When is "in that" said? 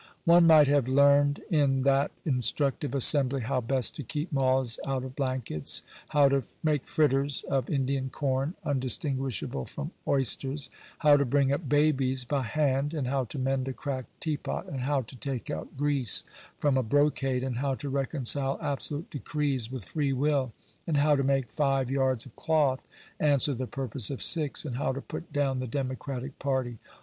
1.51-2.09